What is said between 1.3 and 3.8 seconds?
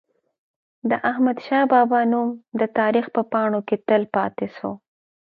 شاه بابا نوم د تاریخ په پاڼو کي